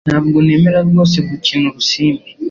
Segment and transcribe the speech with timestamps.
[0.07, 2.29] Ntabwo nemera rwose gukina urusimbi